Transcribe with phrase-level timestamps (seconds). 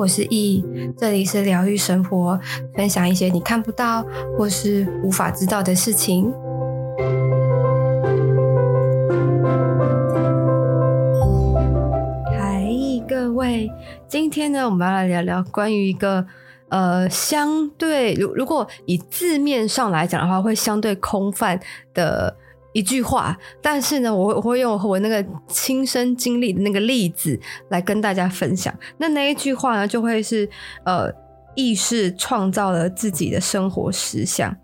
[0.00, 0.64] 我是易，
[0.96, 2.40] 这里是疗愈生活，
[2.74, 4.02] 分享一些你看不到
[4.34, 6.32] 或是无法知道的事情。
[12.34, 12.64] 嗨，
[13.06, 13.70] 各位，
[14.08, 16.24] 今天呢，我们要来聊聊关于一个
[16.70, 21.60] 呃，相对如如果以字面上来讲的话，会相对空泛
[21.92, 22.34] 的。
[22.72, 27.36] 一句话，但是呢，我我会用我那个亲身经历的那个例子
[27.70, 28.72] 来跟大家分享。
[28.98, 30.48] 那那一句话呢，就会是
[30.84, 31.12] 呃，
[31.56, 34.56] 意识创造了自己的生活实相。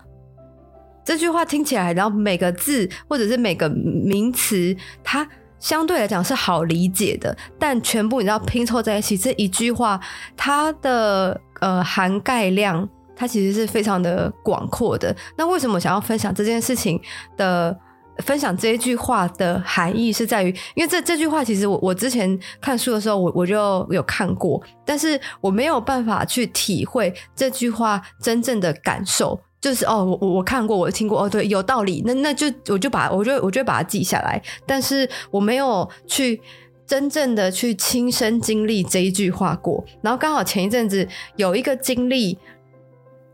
[1.03, 5.27] 这句话听起来，然后每个字或者是每个名词，它
[5.59, 9.99] 相对来讲是好理解的，但全部你知道拼凑在一起，这一句话
[10.37, 12.87] 它的呃涵盖量，
[13.17, 15.13] 它其实是非常的广阔的。
[15.37, 16.97] 那为什么想要分享这件事情
[17.35, 17.77] 的？
[18.23, 36.41] 分享这一句话的含义是在于，因为这这句话其实我我之前看书的时候我我就有看过，但是我没有办法去体会这句话真正的感受，就是哦，我我看过，我听过，哦，对，有道理，那那就我就把我就我就把它记下来，但是我没有去
[36.85, 42.37] 真正的去亲身经历这一句话过，然后刚好前一阵子有一个经历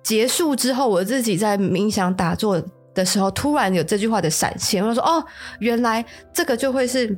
[0.04, 2.62] 结束之后，我自己在冥想打坐。
[2.94, 5.24] 的时候，突然有这句话的闪现，我说：“哦，
[5.60, 7.18] 原来这个就会是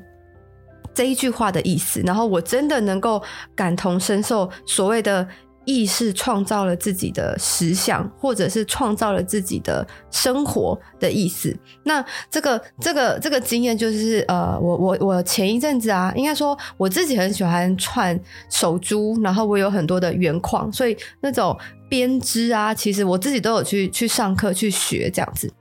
[0.93, 3.21] 这一句话的意思。”然后我真的能够
[3.55, 5.27] 感同身受，所谓的
[5.65, 11.57] 意识创造了自己的实相，或者是创造了自己的生活的意思。
[11.83, 18.17] 那这个这个这个经验就是，呃，我我我前一阵子啊，应该说我自己很喜欢串
[18.49, 21.57] 手珠，然后我有很多的原矿，所以那种
[21.89, 25.51] 编织啊，其实我自己都有去去上课去学这样子。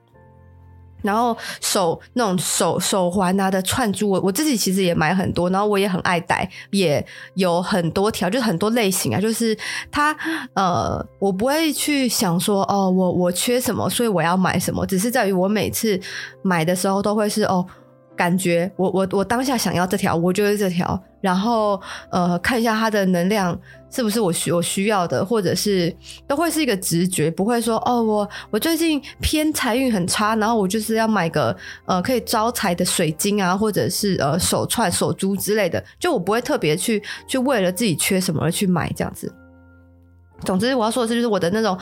[1.04, 9.20] 然后手那种手手环啊的串珠，我我自己其实也买很多，然后我也很爱戴，也有很多条，就是很多类型啊。
[9.20, 9.56] 就是
[9.92, 10.16] 它
[10.54, 16.00] 呃，我不会去想说哦，我我缺什么，所以我要买什么，只是在于我每次
[16.42, 17.64] 买的时候都会是哦。
[18.16, 21.80] 感觉我我我当下想要这条，我就是这条，然后
[22.10, 23.58] 呃看一下它的能量
[23.94, 25.94] 是不是我需我需要的，或者是
[26.26, 39.32] 都会是一个直觉，不会说哦我我最近偏财运很差，然后我就是要买个呃可以招财的水晶啊，或者是呃手串手珠之类的，就我不会特别去去为了自己缺什么而去买这样子。
[40.44, 41.78] 总之，我要说的是，就是我的那种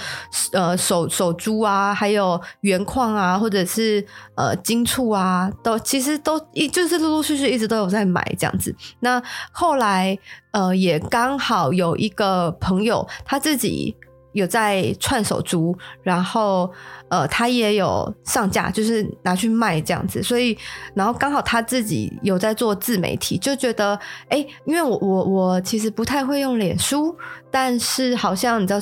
[0.53, 8.75] 呃手手珠啊，还有原矿啊，或者是呃金簇啊，都其实都一就是陆陆续续一直都有在买这样子。
[9.01, 10.19] 那后来
[10.53, 13.97] 呃也刚好有一个朋友他自己。
[14.33, 16.71] 有在串手珠，然后
[17.09, 20.23] 呃，他也有上架，就是拿去卖这样子。
[20.23, 20.57] 所以，
[20.95, 23.99] 然后刚好他自己有在做自媒体，就觉得
[24.29, 27.17] 哎，因为我我我其实不太会用脸书，
[27.51, 28.81] 但是好像你知道。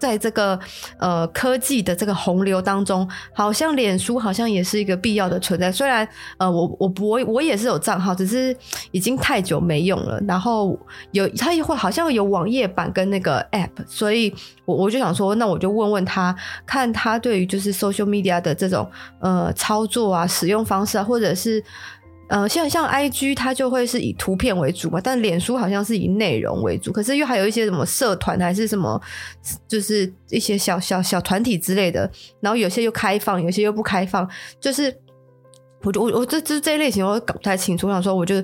[0.00, 0.58] 在这个
[0.98, 5.70] 呃科技的这个洪流当中，好像脸书好像也是一个必要的存在。
[5.70, 8.56] 虽然呃我我我我也是有账号，只是
[8.90, 10.18] 已经太久没用了。
[10.26, 10.76] 然后
[11.12, 14.34] 有他也会好像有网页版跟那个 App，所以
[14.64, 16.34] 我我就想说，那我就问问他，
[16.64, 18.90] 看他对于就是 social media 的这种
[19.20, 21.62] 呃操作啊、使用方式啊，或者是。
[22.30, 28.98] 呃，像像 IG 它就会是以图片为主嘛，但脸书好像是以内容为主，可是又还有一些什么社团还是什么，
[29.66, 32.10] 就是一些小小小团体之类的，
[32.40, 34.26] 然后有些又开放，有些又不开放，
[34.60, 34.96] 就是。
[35.82, 38.34] 我就我我这这这一类型我搞不太清楚，我想说我就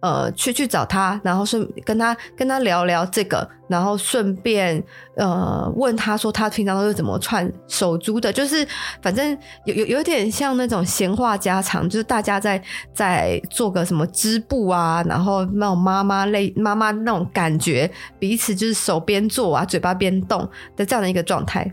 [0.00, 4.80] 呃去去找他，然后顺跟他跟他聊聊这个，然后顺便
[5.16, 8.66] 呃问他说他平常都是怎么串手珠的，就是
[9.02, 12.62] 反正有有有点像那种闲话家常，就是大家在
[12.92, 17.90] 在做个什么织布啊，然后那种妈妈类妈妈那种感觉，
[18.20, 21.68] 彼此就是手边做啊，嘴巴边动的这样的一个状态。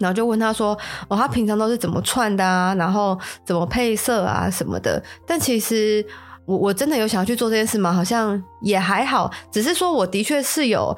[0.00, 0.76] 然后就问他说
[1.08, 2.74] ：“哦，他平常都是怎么串的啊？
[2.74, 6.04] 然后怎么配色啊什么的？”但其实
[6.46, 7.92] 我我真的有想要去做这件事吗？
[7.92, 10.96] 好像也还好，只是说我的确是有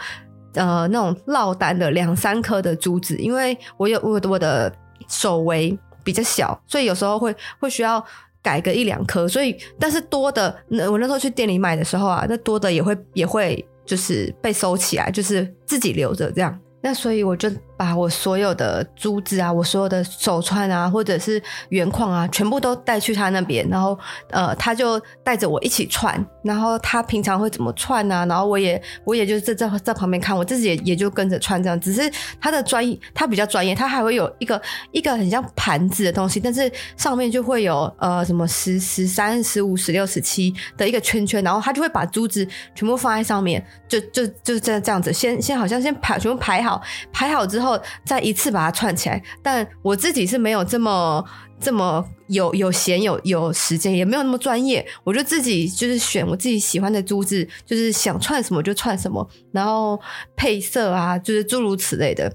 [0.55, 4.73] 呃那种落单的两三颗的珠子，因为我有我我的
[5.09, 8.03] 手围比较小，所以有时候会会需要
[8.41, 9.27] 改个一两颗。
[9.27, 16.57] 所以但是多的，那我那时候去店里买的时候啊，那多的也会也会就是被收起来，就是自己留着这样。
[16.81, 17.51] 那所以我就。
[17.83, 23.99] 把我所有的珠子啊，我所有的手串啊，或者是原矿啊，全部都带去他那边，然后
[24.31, 32.09] 呃，他就带着我一起串，然后他平常会怎么串啊，然后我也我也就在在在旁边看，我自己也也就跟着串这样，只是
[32.41, 34.63] 他的专业，他比较专业，他还会有一个
[34.93, 42.47] 一个很像盘子的东西，但是上面就会有呃什么十十三十五十六十七的一个圈圈，然后他就会把珠子
[42.77, 46.81] 全部放在上面，就就就这样这样子，先先好像先排全部排好，
[47.13, 47.72] 排好之后
[48.05, 49.23] 再一次把它串起来。
[49.43, 51.25] 但我自己是没有这么
[51.61, 60.01] 这么有有闲有有时间，也没有那么专业，我就自己就是选我自己喜欢的珠子，就是想串什么就串什么，然后
[60.35, 62.33] 配色啊，就是诸如此类的。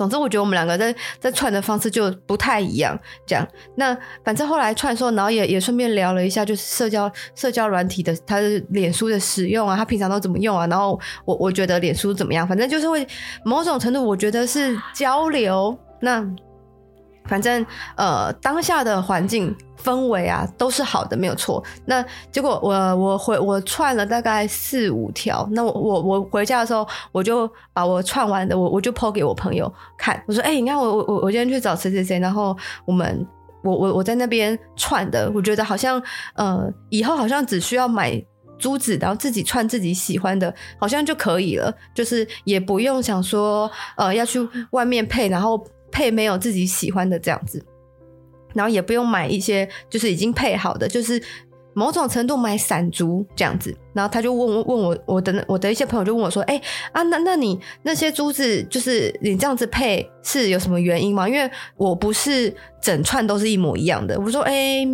[0.00, 2.98] 总之，我觉得我们两个在在串的方式就不太一样。
[3.26, 3.94] 这样，那
[4.24, 10.66] 反正后来串的时候，然后也也顺便聊了一下，就是社交社交软体的，他的脸书的使用啊，他平常都怎么用啊？
[10.68, 12.48] 然后我我觉得脸书怎么样？
[12.48, 13.06] 反正就是会
[13.44, 15.78] 某种程度，我觉得是交流。
[16.00, 16.26] 那。
[17.26, 17.64] 反正
[17.96, 21.62] 呃，当下的环境氛围啊，都是好的，没有错。
[21.86, 33.26] 那结果我我回我串了大概四五条，那我我我回家的时候，我就把我串完的，我我就 po 给我朋友看，我说，哎、你看我我我我今天去找谁谁谁，然后我们
[33.62, 36.02] 我我我在那边串的，我觉得好像
[36.34, 38.22] 呃，以后好像只需要买
[38.58, 45.64] 珠子，然后自己串自己喜欢的，好像就可以了，就是也不用想说呃要去外面配，然后。
[45.92, 47.64] 配没有自己喜欢的这样子，
[48.54, 51.22] 然后也不用买一些就是已经配好的，就是
[51.72, 53.74] 某种程度买散珠这样子。
[53.92, 56.60] 然后他就问问我，我的我的一些朋友就问我说：“哎、
[56.92, 61.28] 啊，那那你那些珠子就是你这样子配是有什么原因吗？
[61.28, 64.86] 因为我不是整串都是一模一样的。”我说：“哎、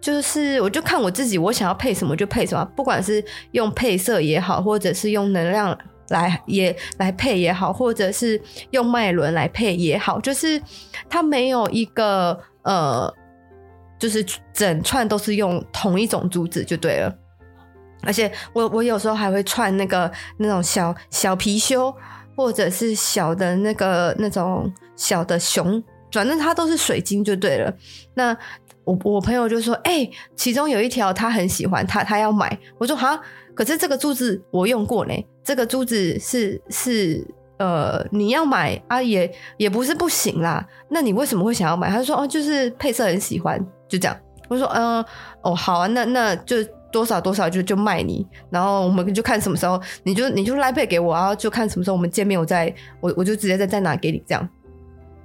[0.00, 5.76] 就是我就看我自己，我想要配什么就配什么，不管是用配色也好，或者是用能量。”
[6.08, 10.60] 来也来配也好，或者是用脉轮来配也好，就是
[11.08, 13.12] 它没有一个呃，
[13.98, 17.14] 就是整串都是用同一种珠子就对了。
[18.02, 21.92] 而且我我有时候还会串那个那种小小貔貅，
[22.36, 25.82] 或者是小的那个那种小的熊，
[26.12, 27.74] 反正它都是水晶就对了。
[28.14, 28.36] 那
[28.84, 32.56] 我我朋友就说，哎、其中有一条他很喜欢，他他要买。
[32.78, 33.18] 我说好，
[33.54, 35.12] 可是这个珠子我用过呢。
[35.46, 37.24] 这个珠子是是
[37.58, 40.66] 呃，你要买啊，也也不是不行啦。
[40.88, 41.88] 那你为什么会想要买？
[41.88, 44.16] 他说哦，就是配色很喜欢，就这样。
[44.48, 45.04] 我说嗯、
[45.42, 46.56] 哦好啊，那那就
[46.90, 54.48] 多少多少就就卖你，然后我们就看什么时候你就你就来配给我，然后就看什么时候我们见面，我再我我就直接再再拿给你这样。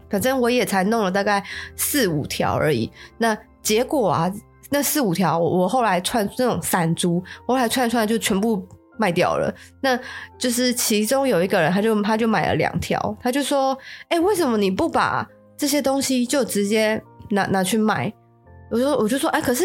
[0.08, 1.44] 反正我也才弄了大概
[1.76, 2.92] 四五条而已。
[3.18, 4.32] 那结果啊，
[4.70, 8.64] 那四五条我我后来串那种散珠，我后来串串就全部。
[9.02, 9.52] 卖掉了，
[9.82, 10.00] 那
[10.38, 13.76] 就是其中有一个人，他就他就买了两条，他就说
[14.10, 15.28] ：“哎、为什么你不把
[15.58, 17.02] 这些东西就直接
[17.32, 18.14] 拿拿去卖？”
[18.70, 19.64] 我说：“我就说，哎、可是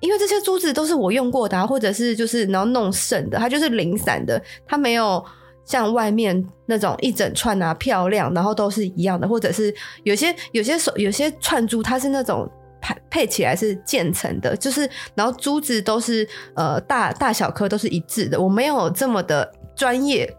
[0.00, 5.22] 因为这些珠子都是我用过的、或者是就是然后弄剩的，它就是零散的，它没有
[5.66, 9.74] 像外面那种一整串啊漂亮，然后都是一样的，或者是
[10.04, 12.50] 有些有些手有些串珠，它是那种。”
[12.80, 18.40] 配配起来是渐层的，就是然后珠子都是呃大大小颗都是一致的。
[18.40, 20.32] 我没有这么的专业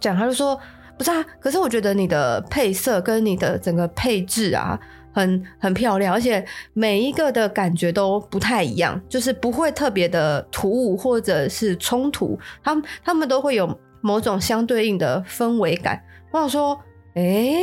[0.00, 0.58] 讲，他就说
[0.96, 4.78] 不是啊，可是我觉得你的配色跟你的整个配置啊，
[5.12, 16.00] 很很漂亮，而且每一个的感觉都不太一样，就是不会特别的突兀或者是冲突，他们他们都会有某种相对应的氛围感。
[16.30, 16.78] 我想说，
[17.14, 17.54] 哎、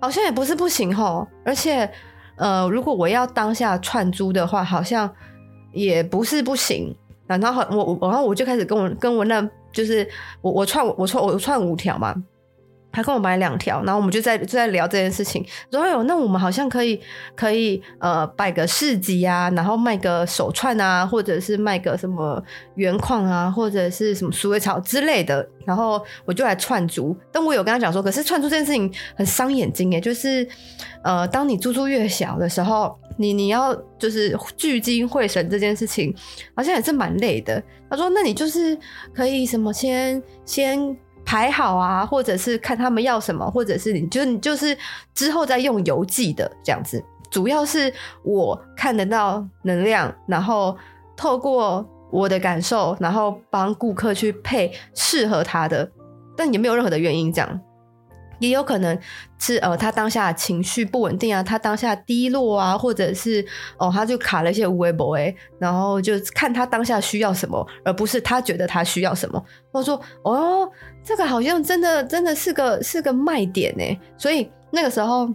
[0.00, 1.88] 好像也不是不行齁，而且。
[2.36, 5.10] 呃，如果我要当下串珠的话，好像
[5.72, 6.94] 也不是不行。
[7.26, 10.08] 然后我我然后我就开始跟我跟我那就是
[10.40, 12.14] 我我串我串我串五条嘛。
[12.96, 15.44] 他跟我买两条，然后我们就在就在聊这件事情。
[15.70, 16.98] 然后有那我们好像可以
[17.34, 22.42] 可以呃摆个市集啊，然后卖个手串啊，或者是卖个什么
[22.76, 25.46] 原矿啊，或者是什么鼠尾草之类的。
[25.66, 30.48] 然后我就来串珠，但我有跟他讲说，可是串珠这件事情很伤眼睛耶，就是
[31.02, 36.14] 呃，当你珠珠越小的时候，你你要就是聚精会神这件事情，
[36.54, 37.62] 好像也是蛮累的。
[37.90, 38.78] 他说，那你就是
[39.12, 40.96] 可以什么先先。
[41.26, 44.74] 排好啊，或者是看他们要什么，或者是你就你就是
[45.12, 47.04] 之后再用邮寄的这样子。
[47.28, 47.92] 主要是
[48.22, 50.74] 我看得到能量，然后
[51.16, 55.90] 透过我的感受，然后帮顾客去配适合他的，
[56.36, 57.60] 但也没有任何的原因这样。
[58.38, 58.98] 也有可能
[59.38, 63.44] 是呃，他当下情绪不稳定啊，他当下低落啊，或者是
[63.78, 69.42] 哦，他就卡了一些无为不为，然后就看他当下需要什么，而不是他觉得他需要什么。
[69.72, 70.68] 或者说哦，
[71.02, 75.28] 这个好像真的真的是个是个卖点呢，所以那个时候。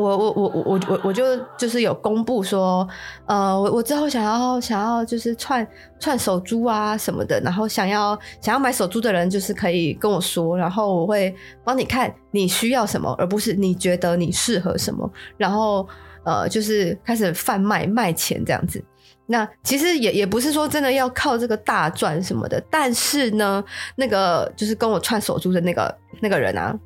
[0.00, 1.22] 我我我我我我就
[1.58, 2.88] 就是有公布说，
[3.26, 5.66] 呃，我我之后想要想要就是串
[5.98, 15.86] 串手珠啊什么的，然后想要想要买手珠的人就是可以跟我说，然后我会帮你看你需要什么，而不是你觉得你适合什么，然后
[16.24, 18.82] 呃就是开始贩卖卖钱这样子。
[19.26, 23.62] 那其实也也不是说真的要靠这个大赚什么的，但是呢，
[23.94, 26.76] 那个就是跟我串手珠的那个那个人啊。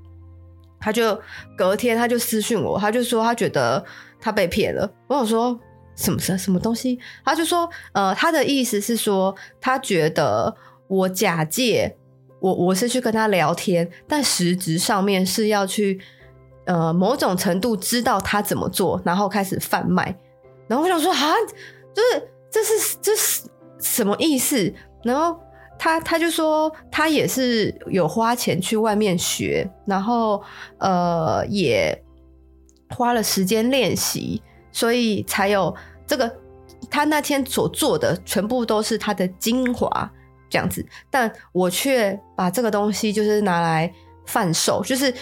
[0.85, 1.19] 他就
[1.57, 3.83] 隔天他就私讯我，他就说他觉得
[4.21, 4.87] 他被骗了。
[5.07, 5.59] 我想说
[5.97, 6.99] 什么什么东西？
[7.25, 10.55] 他就说呃，他的意思是说他觉得
[10.87, 11.97] 我假借
[12.39, 15.99] 我我是去跟他聊天，但实质上面是要去
[16.67, 20.15] 呃某种程度知道他怎么做，然后开始贩卖。
[20.69, 21.33] 然后我想说啊，
[21.95, 23.43] 就是这是这是
[23.79, 24.71] 什么意思？
[25.03, 25.41] 然后。
[25.79, 30.43] 他他就说，他也是有花钱去外面学，然后
[30.79, 32.03] 呃也
[32.91, 35.75] 花了时间练习，所以才有
[36.07, 36.31] 这个。
[36.91, 40.09] 他那天所做的全部都是他的精华
[40.51, 43.91] 这样子，但我却把这个东西就是拿来
[44.27, 45.13] 贩售，就是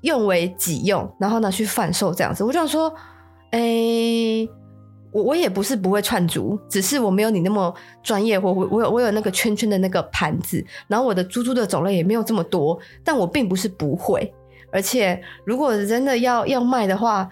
[0.00, 2.42] 用为己用，然后拿去贩售这样子。
[2.42, 2.92] 我就想说，
[3.50, 3.60] 哎、
[5.12, 14.32] 我我也不是不会串珠，只是我没有你那么专业，或我我有我有那个圈圈的那个盘子，然后我的珠珠的种类也没有这么多，但我并不是不会，
[14.70, 17.28] 而且如果真的要要卖的话，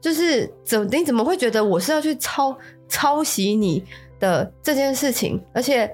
[0.00, 2.56] 就是怎你怎么会觉得我是要去抄
[2.88, 3.82] 抄袭你
[4.20, 5.42] 的这件事情？
[5.54, 5.90] 而且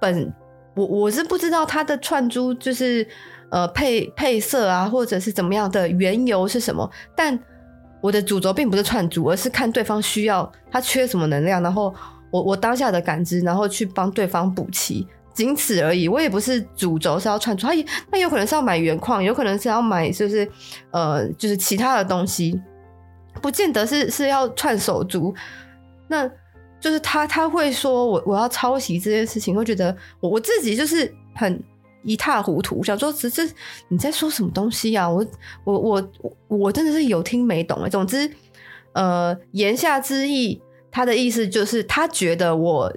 [0.00, 0.32] 本
[0.76, 3.06] 我我是不知道它的串珠就是
[3.50, 7.38] 呃配配色啊，或者是怎么样的缘由是什么，但。
[8.02, 11.94] 我的主轴并不是串珠，而是看对方需要，他缺什么能量，然后
[12.30, 16.08] 我我当下的感知，然后去帮对方补齐，仅此而已。
[16.08, 20.46] 我也不是主轴是要串珠，他也他有可能是要买原矿，有可能是要买就是
[20.90, 22.60] 呃就是其他的东西，
[23.40, 25.32] 不见得是是要串手珠。
[26.08, 26.28] 那
[26.80, 31.62] 就是他他会说我我要抄袭这件事情，会觉得我我自己就是很。
[32.04, 33.42] 一塌糊涂，想说这这
[33.88, 35.08] 你在说什么东西啊？
[35.08, 35.24] 我
[35.64, 36.10] 我我
[36.48, 37.88] 我真的是有听没懂哎。
[37.88, 38.30] 总之，
[38.92, 42.92] 呃，言下之意，他的意思就是他觉得我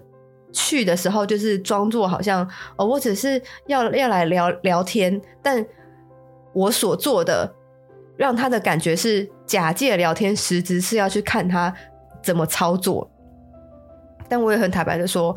[0.51, 5.65] 去的时候就是装作好像哦，我只是要要来聊聊天，但
[6.53, 7.53] 我所做的
[8.17, 11.73] 让他的感觉是假借聊天，实质是要去看他
[12.23, 13.09] 怎么操作。
[14.27, 15.35] 但我也很坦白的说。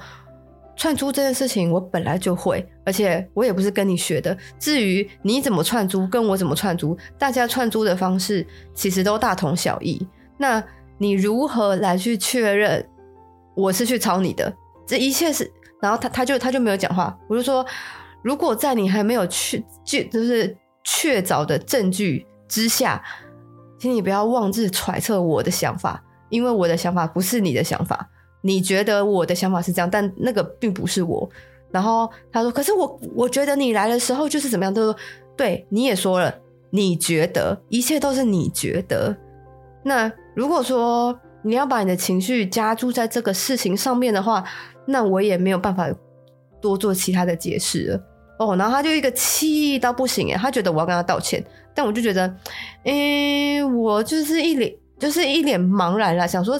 [0.78, 4.34] 串珠这件事情我本来就会，而且我也不是跟你学的。
[4.60, 10.06] 至于你怎么串珠，跟我怎么串珠，大家串珠的方式其实都大同小异。
[10.36, 10.62] 那
[10.96, 12.88] 你如何来去确认
[13.56, 14.54] 我是去抄你的？
[14.86, 15.52] 这一切是……
[15.82, 17.18] 然后他他就他就没有讲话。
[17.28, 17.66] 我就说，
[18.22, 23.02] 如果在你还没有确就就是确凿的证据之下，
[23.80, 28.08] 请你不要妄自揣测我的想法，因为我的想法不是你的想法。
[28.40, 31.28] 你觉得我的想法是这样，但那个并不是我。
[31.70, 34.96] 然后他说：“可是我我觉得你来的时候就是怎么样？”他说
[35.36, 36.34] ：“对，你也说了，
[36.70, 39.14] 你觉得一切都是你觉得。
[39.82, 44.42] 那如果说你要把你的情绪加注在这个事情上面的话，
[44.86, 45.86] 那我也没有办法
[46.58, 48.00] 多做其他的解释了。”
[48.40, 52.34] 哦，然后他就一个气到不行诶，他觉得我要跟他道歉，但我就觉得，
[52.84, 56.58] 诶，我就是一脸就是一脸茫然了，想说。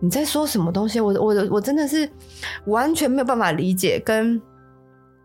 [0.00, 1.00] 你在说什么东西？
[1.00, 2.08] 我我我真的是
[2.66, 4.40] 完全没有办法理解，跟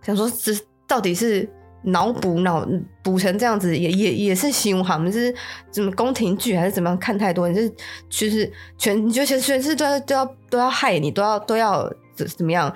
[0.02, 0.54] 想说这
[0.88, 1.48] 到底是
[1.84, 2.68] 脑补脑
[3.04, 5.34] 补成这样子，也也也是形容好，你是
[5.70, 6.98] 怎么宫廷剧还是怎么样？
[6.98, 7.72] 看太多，你是
[8.10, 12.74] 其实全你觉得全全世界都要都要都要害你，都要都要怎怎么样？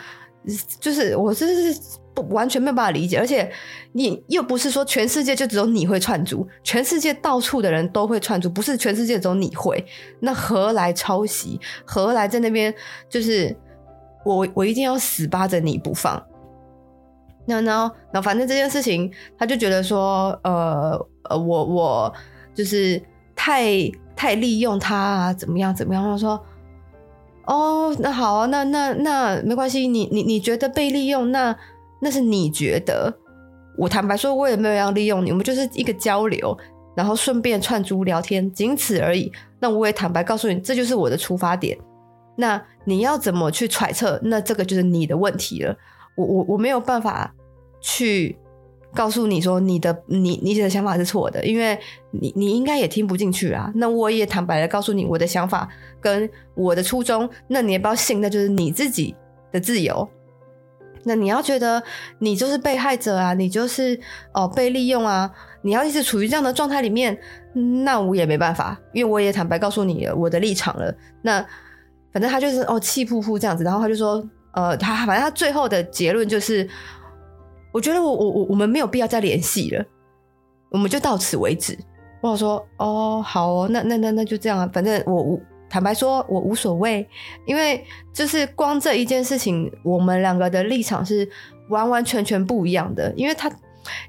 [0.80, 1.80] 就是我真是。
[2.16, 3.52] 不完全没有办法理解，而且
[3.92, 9.86] 你又不是说全世界就只有你会串珠，全世界到处的人都会串珠，不是全世界只有你会，
[10.22, 11.60] 那何来抄袭？
[11.86, 12.74] 何来在那边
[13.10, 13.54] 就是
[14.24, 16.24] 我我一定要死扒着你不放？
[17.46, 20.98] 那那那反正这件事情，他就觉得说，呃
[21.30, 22.14] 呃，我我
[22.56, 23.00] 就是
[23.36, 26.02] 太太利用他啊，怎么样怎么样？
[26.02, 26.44] 他说，
[27.46, 31.56] 哦，那好啊，那那那没关系，你你你觉得被利用那？
[32.06, 33.12] 那是你觉得，
[33.80, 36.56] 我坦白说，我也没有要利用你，我们就是一个交流，
[36.96, 39.32] 然后顺便串珠聊天，仅此而已。
[39.60, 41.76] 那我也坦白告诉你，这就是我的出发点。
[42.38, 44.20] 那你要怎么去揣测？
[44.26, 45.76] 那这个就是你的问题了。
[46.16, 47.34] 我我我没有办法
[47.82, 48.38] 去
[48.94, 51.76] 告诉你说你的你你的想法是错的，因为
[52.12, 53.72] 你你应该也听不进去啊。
[53.74, 55.68] 那我也坦白的告诉你我的想法
[56.00, 59.16] 跟我的初衷，那你也不要信，那就是你自己
[59.52, 60.08] 的自由。
[61.08, 61.82] 那你要觉得
[62.18, 64.00] 你就是被害者啊，你就是
[64.34, 65.32] 哦被利用啊，
[65.62, 67.16] 你要一直处于这样的状态里面，
[67.84, 70.92] 那我也没办法，因为我也坦白告诉你我的立场了。
[71.22, 71.46] 那
[72.12, 76.68] 反正他就是哦气噗噗这样子，然后他就说呃他反正他最后的结论就是，
[77.72, 79.86] 我觉得我我我我们没有必要再联系了，
[80.72, 81.78] 我们就到此为止。
[82.22, 85.40] 我说哦好哦，那那那那就这样啊，反正我我。
[85.68, 87.06] 坦白说，我无所谓，
[87.46, 91.28] 因为就是光这一件事情，我们两个的立场是
[91.70, 93.12] 完完全全不一样的。
[93.18, 93.52] 因为他，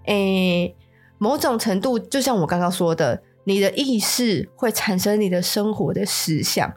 [0.05, 0.73] 诶、
[1.19, 6.73] 某种程度就像我刚刚说的，你的意识会产生你的生活的实相。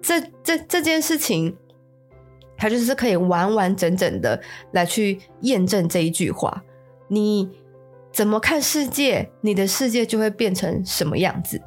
[0.00, 1.56] 这这这件事情，
[2.56, 4.40] 它就是可以完完整整的
[4.72, 6.62] 来去验证这一句话：
[7.08, 7.50] 你
[8.12, 11.60] 怎么看世界，你的世界就会变成什么样子。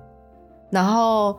[0.71, 1.38] 然后。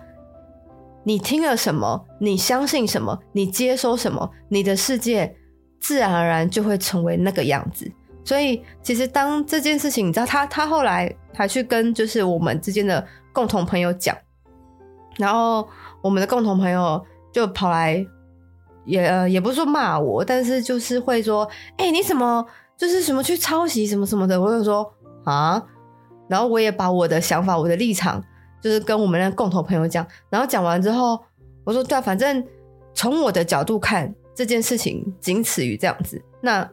[1.04, 2.04] 你听了什么？
[2.20, 3.18] 你相信什么？
[3.32, 4.30] 你接收什么？
[4.48, 5.34] 你的世界
[5.80, 7.90] 自然而然就会成为那个样子。
[8.24, 14.16] 所以，其实当这件事情，你知道，他他后来还去跟就是我们之间的共同朋友讲，
[15.16, 15.68] 然后
[16.00, 18.06] 我们的共同朋友就跑来
[18.84, 24.40] 也呃也不是说骂我，但是就是会说，哎、你怎么就是什么去抄袭什么什么的？
[24.40, 24.88] 我就说
[25.24, 25.60] 啊，
[26.28, 28.22] 然后我也把我的想法、我的立场。
[28.62, 31.18] 就是跟我们的共同朋友讲，然后讲完之后，
[31.64, 32.42] 我说对啊，反正
[32.94, 36.22] 从我的角度看这件事情仅此于这样子。
[36.40, 36.66] 那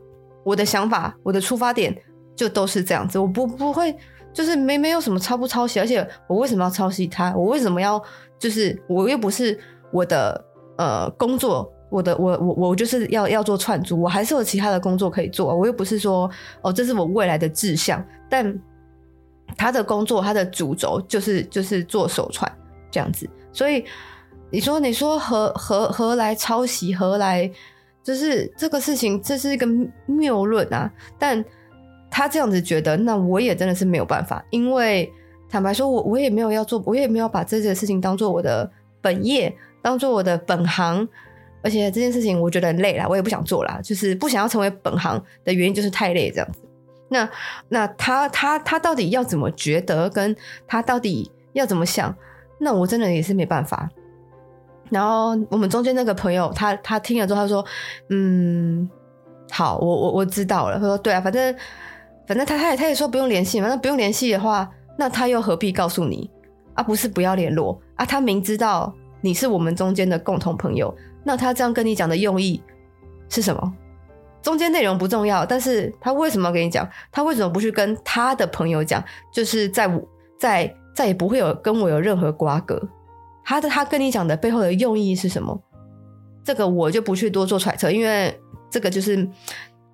[0.43, 1.95] 我的想法，我的出发点
[2.35, 3.17] 就都是这样子。
[3.17, 3.95] 我不不会，
[4.31, 7.35] 就是没没有什么抄不抄袭，而且我为什么要抄袭他？
[7.35, 7.99] 我为什么要
[8.37, 9.59] 就是我又不是
[9.91, 10.45] 我的
[10.77, 15.55] 呃工作，我的我我我就是要要做串珠，我还是有其他的工作可以做。
[15.55, 16.29] 我又不是说
[16.61, 18.55] 哦，这是我未来的志向，但。
[19.57, 22.51] 他的工作，他的主轴就是就是做手串
[22.91, 23.83] 这样子，所以
[24.49, 27.49] 你说你说何何何来抄袭，何来
[28.03, 29.67] 就是这个事情，这是一个
[30.05, 30.91] 谬论啊！
[31.17, 31.43] 但
[32.09, 35.11] 他这样子觉得，那我也真的是没有办法，因为
[35.49, 38.69] 坦白说，我我也没有要做，我也没有把这件事情当做我的
[39.01, 41.07] 本业，当做我的本行，
[41.61, 46.59] 而且这件事情我觉得很累啦，我也不想做啦，就是不想要成为本行的原因就是太累这样子。
[47.09, 47.29] 那
[47.69, 50.35] 那他他他到底要怎么觉得，跟
[50.67, 52.15] 他到底要怎么想？
[52.59, 53.89] 那我真的也是没办法。
[54.89, 57.65] 然后我们中间那个朋友，他他听了之后，他说
[58.09, 58.89] ：“嗯，
[59.51, 61.55] 好，我我我知道了。”他说：“对啊，反正
[62.27, 66.29] 反正他他也他也说不用联系反正不用联系的话，那他又何必告诉你
[66.73, 66.83] 啊？
[66.83, 68.05] 不是不要联络啊？
[68.05, 72.61] 他明知道你是我们中间的共同朋友，那他这样跟你讲的用意
[73.29, 73.73] 是什么？”
[74.41, 76.87] 中间内容不重要，但是他为什么要跟你讲？
[77.11, 79.03] 他为什么不去跟他的朋友讲？
[79.33, 79.89] 就是在
[80.39, 82.81] 在再也不会有跟我有任何瓜葛。
[83.43, 85.61] 他的他跟你讲的背后的用意是什么？
[86.43, 88.33] 这个我就不去多做揣测，因为
[88.69, 89.27] 这个就是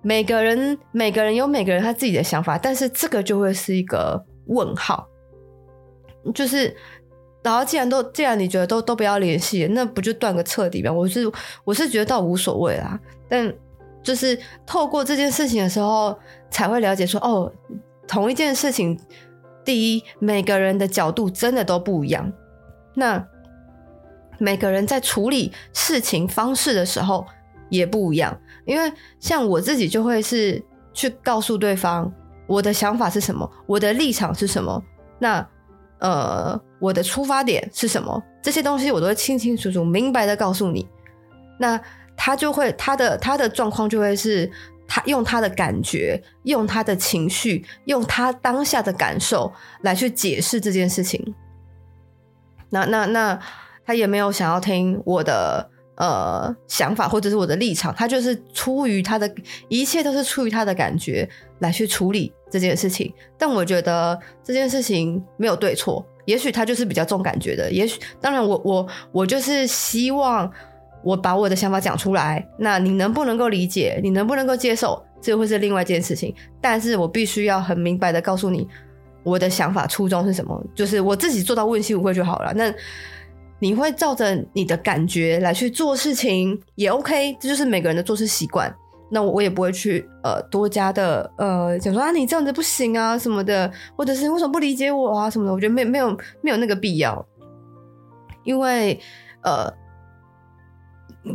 [0.00, 5.08] 每个人每个人有每个人他自己的想法，但是这个就会是一个问号。
[6.32, 6.72] 就是，
[7.42, 10.92] 然后既然都既然你觉得都都不要联系，那不就断个彻底吗？
[10.92, 11.30] 我是
[11.64, 13.52] 我是觉得倒无所谓啦，但。
[14.06, 16.16] 就是透过这件事情的时候，
[16.48, 17.52] 才会了解说，哦，
[18.06, 18.96] 同一件事情，
[19.64, 22.32] 第一，每个人的角度真的都不一样。
[22.94, 23.26] 那
[24.38, 27.26] 每个人在处理事情方式的时候
[27.68, 30.64] 也不一样，因为像我自己就会是
[30.94, 32.10] 去告诉对方
[32.46, 34.80] 我的想法是什么，我的立场是什么，
[35.18, 35.44] 那
[35.98, 40.86] 呃，我的出发点是什么，这些东西我都会清清楚楚、明白的告诉你。
[41.58, 41.80] 那。
[42.16, 44.50] 他就会，他的他的状况就会是，
[44.88, 49.52] 他用他的感觉，用他的情绪，用他当下的感受
[49.82, 51.34] 来去解释这件事情。
[52.70, 53.38] 那那那，
[53.84, 59.30] 他也没有想要听我的呃想法或者是我的立场，他就是出于他的
[59.68, 63.12] 一切都是出于他的感觉来去处理这件事情。
[63.36, 70.50] 但我觉得这件事情没有对错，也许他就是比较重感觉的，也许当然我我我就是希望。
[71.06, 74.00] 我把我的想法讲出来，那你能不能够理解？
[74.02, 75.00] 你能不能够接受？
[75.20, 76.34] 这会是另外一件事情。
[76.60, 78.66] 但是我必须要很明白的告诉你，
[79.22, 82.52] 我的想法初衷是什么，就是我自己做到问心无愧就好了。
[82.56, 82.74] 那
[83.60, 88.74] 你会照着你的感觉来去做事情也 OK，这就是每个人的做事习惯。
[89.08, 95.52] 那我也不会去呃多加的呃讲说啊你这样子不行啊什么的，或者是为什么不理解我啊什么的？
[95.52, 97.24] 我觉得没没有没有那个必要，
[98.42, 98.98] 因为
[99.44, 99.72] 呃。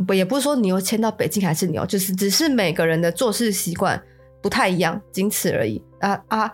[0.06, 4.00] 不，也不是说你又迁到北京还是你哦，就是只是每个人的做事习惯
[4.40, 6.52] 不太一样，仅此而已啊啊！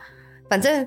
[0.48, 0.87] 反正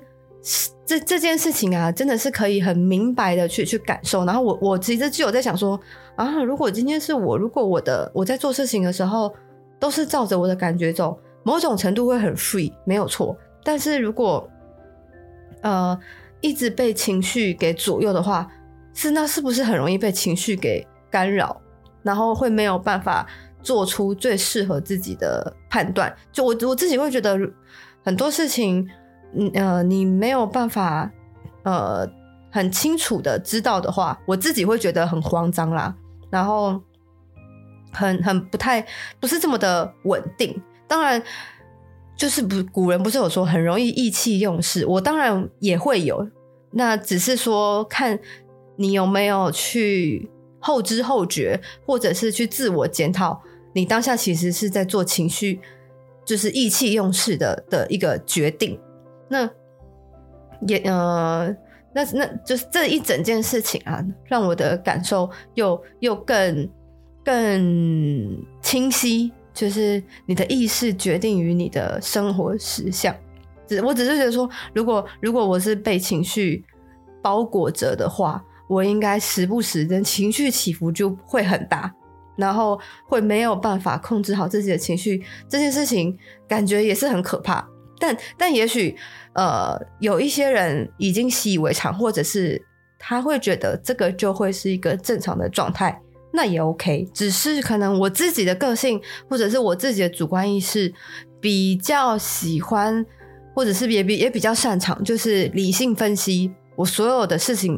[0.86, 4.26] 这这件事情啊，真的是可以很明白的去去感受。
[4.26, 5.80] 然后我我其实就有在想说
[6.16, 9.34] 啊，如果今天是我，如果我的我在做事情的时候
[9.80, 13.38] 都是照着我的感觉走，某种程度会很 free，没有错。
[13.64, 14.50] 但是如果
[15.62, 15.98] 呃
[16.42, 18.52] 一直被情绪给左右的话，
[18.94, 21.62] 是那是不是很容易被情绪给干扰，
[22.04, 23.28] 然后会没有办法
[23.62, 26.16] 做出最适合自己的判断？
[26.32, 27.38] 就我我自己会觉得
[28.04, 28.90] 很多事情，
[29.36, 31.12] 嗯呃，你没有办法
[31.64, 32.08] 呃
[32.52, 35.96] 很清楚的知道的话，我自己会觉得很慌张啦，
[36.30, 36.82] 然后
[37.92, 38.86] 很很不太
[39.20, 40.62] 不是这么的稳定。
[40.88, 41.22] 当然，
[42.16, 46.28] 就是不古人不是有说很容易意气用事，我当然也会有，
[46.72, 48.20] 那只是说看。
[48.78, 50.31] 你有没有去
[50.62, 53.42] 后知后觉，或者是去自我检讨？
[53.74, 55.60] 你当下其实是在做情绪，
[56.24, 58.80] 就是意气用事的的一个决定。
[59.28, 59.50] 那
[60.68, 61.56] 也呃，
[61.94, 66.70] 那那就是这一整件事情啊，让我的感受又又更
[67.26, 69.32] 更清晰。
[69.54, 73.16] 就是你的意识决定于你的生活实相。
[73.66, 76.64] 只我只是觉得说，如果如果我是被情绪
[77.22, 78.44] 包裹着的话。
[78.72, 81.94] 我应该时不时的情绪起伏就会很大，
[82.38, 87.68] 然后会没有办法控制好自己的情绪，这件事情感觉也是很可怕。
[88.00, 88.96] 但但也许
[89.34, 92.66] 呃有一些人已经习以为常，或者是
[92.98, 97.06] 他会觉得这个就会是一个正常的状态，那也 OK。
[97.14, 100.94] 只是可能我自己的个性或者是我自己的主观意识
[101.42, 103.06] 比较喜欢，
[103.54, 107.78] 或者是也比也比较擅长，就是理性分析我所有的事情。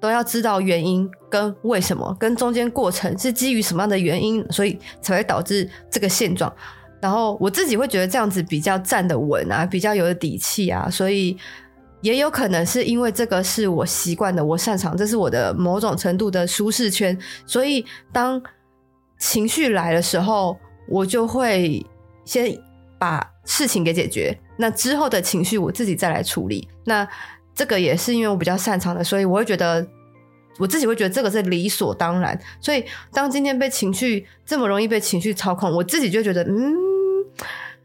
[0.00, 6.52] 都要知道原因跟为什么，跟中间过程是基于什么样的原因，所以才会导致这个现状。
[7.00, 11.36] 然后我自己会觉得这样子比较站得稳啊，比较有底气啊，所以
[12.00, 17.16] 也有可能是因为这个是我习惯的，我擅长，这是我的某种程度的舒适圈。
[17.46, 18.42] 所以当
[19.18, 20.56] 情绪来的时候，
[20.88, 21.84] 我就会
[22.24, 22.56] 先
[22.98, 26.66] 把事情给解决，那之后的情绪我自己再来处理。
[26.84, 27.06] 那
[27.56, 29.84] 这个也是因为我比较擅长的，所以我会觉得
[30.58, 32.38] 我自己会觉得这个是理所当然。
[32.60, 36.74] 所以当今天被情绪这么容易被情绪操控，我自己就觉得，嗯，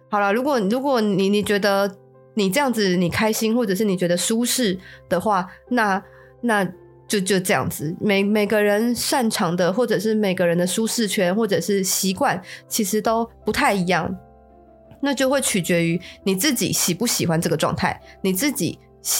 [0.09, 1.89] 好了，如果如果你你觉得
[2.33, 6.03] 你这样子你开心，或者是你觉得舒适的话，那
[6.41, 6.65] 那
[7.07, 7.95] 就就这样子。
[8.01, 14.13] 每每个人擅长的，或者是每个人的舒适圈，或者是习惯，其实都不太一样。
[15.01, 18.77] 那就会取决于你自己喜不喜欢这个状态，你自己。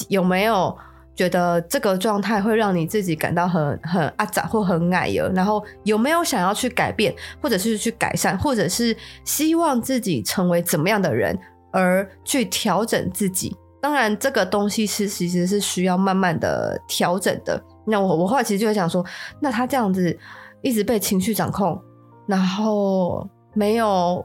[0.10, 0.76] 有没有
[1.14, 5.30] 觉得这个状态会让你自己感到很很阿杂或很矮油？
[5.34, 11.38] 然后有没有想要去改变，或者是去改善，或者是希望自己成为怎么样的人
[11.72, 13.56] 而去调整自己？
[13.82, 17.62] 当然，这个东西是其实是需要慢慢的调整的。
[17.86, 19.06] 那我我后来其实就会想说，
[19.40, 20.18] 那他这样子
[20.62, 21.80] 一直被情绪掌控，
[22.26, 24.24] 然后没有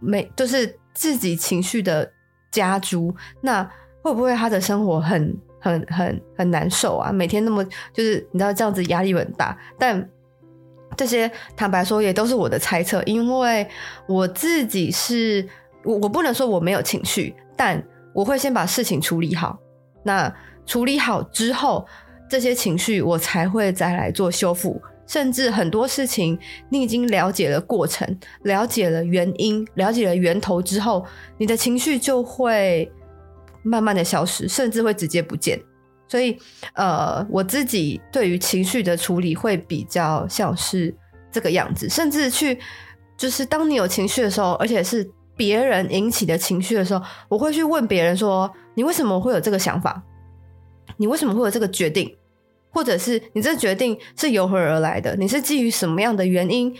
[0.00, 2.08] 没就是自己情绪的
[2.50, 3.68] 加诸，那。
[4.06, 7.10] 会不会他的生活很很很很难受啊？
[7.10, 10.08] 每天那么就是你知道这样子压力很大，但
[10.96, 13.66] 这些坦白说也都是我的猜测，因为
[14.06, 15.44] 我自己是
[15.82, 17.82] 我我不能说我没有情绪，但
[18.14, 19.58] 我会先把事情处理好。
[20.04, 20.32] 那
[20.64, 21.84] 处理好之后，
[22.30, 24.80] 这些情绪我才会再来做修复。
[25.08, 26.38] 甚至很多事情
[26.68, 28.06] 你已经了解了过程，
[28.44, 31.04] 了解了原因，了解了源头之后，
[31.38, 32.88] 你的情绪就会。
[33.66, 35.60] 慢慢的消失，甚至会直接不见。
[36.08, 36.38] 所以，
[36.74, 40.94] 呃，我自己对于情绪的处理会比较像是
[41.32, 42.58] 这个样子，甚至去
[43.16, 50.00] 就是当你有情绪的时候，而且是别人引起的情绪的时候，我会去问别人说：“你为什么会有这个想法？
[50.96, 52.16] 你为什么会有这个决定？
[52.70, 55.16] 或者是你这决定是由何而来的？
[55.16, 56.72] 你是基于什么样的原因，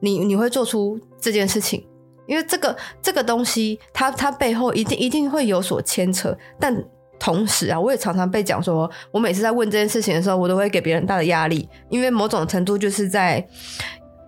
[0.00, 1.82] 你你会做出这件事情？”
[2.26, 6.76] 因为这个这个东西，它它背后一定一定会有所牵扯，但
[7.18, 13.42] 同时啊，我也常常被讲说，我每次在问这件事情的时候，我都会给别人大的压力，因为某种程度就是在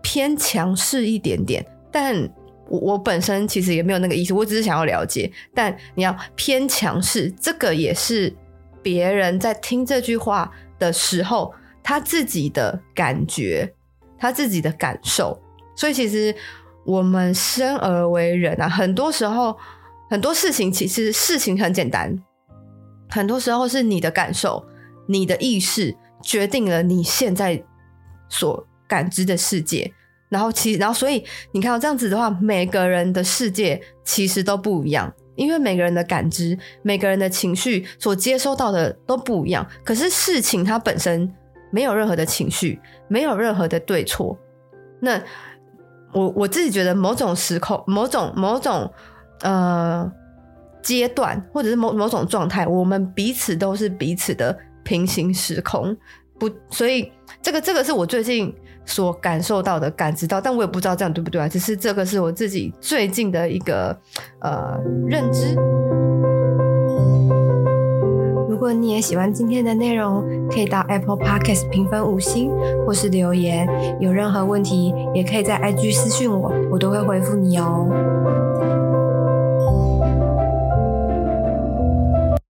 [0.01, 1.65] 偏强势一点点。
[1.91, 2.17] 但
[2.69, 5.31] 我我本身其实也没有那个意思，我只是想要了解。
[5.55, 8.35] 但你要偏强势，这个也是
[8.83, 13.71] 别人在听这句话的时候，他自己的感觉，
[14.19, 15.39] 他自己的感受。
[15.77, 16.35] 所以其实。
[16.89, 19.55] 我们生而为人啊，很多时候
[20.09, 22.19] 很多事情其实事情很简单，
[23.11, 24.65] 很多时候是你的感受、
[25.07, 27.63] 你的意识决定了你现在
[28.31, 29.93] 所感知的世界。
[30.31, 31.23] 然后其然后所以
[31.53, 35.13] 你看这样子的话，每个人的世界其实都不一样。
[35.37, 39.65] 因为每个人的感知、每个人的情绪所接收到的都不一样。
[39.85, 41.33] 可是事情它本身
[41.71, 44.37] 没有任何的情绪，没有任何的对错。
[45.01, 45.23] 那
[46.13, 48.91] 我我自己觉得，某种时空、某种某种
[49.43, 50.11] 呃
[50.83, 55.97] 阶段，或者是某某种状态，我们彼此都是彼此的平行时空。
[56.39, 58.55] 不，所以这个这个是我最近
[58.87, 61.49] 所感受到的、感知到，但我也不知道这样对不对啊。
[61.49, 63.99] 只是这个是我自己最近的一个
[64.41, 65.57] 呃认知。
[68.59, 72.51] 如果你也喜欢今天的内容，可以到 Apple Podcast 评分五星，
[72.85, 73.69] 或是留言。
[74.01, 77.87] 有任何问题，也可以在 IG 私讯我，我都会回复你哦。